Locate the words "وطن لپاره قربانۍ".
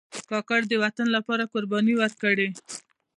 0.83-1.93